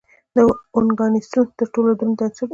[0.35, 0.37] د
[0.75, 2.49] اوګانیسون تر ټولو دروند عنصر دی.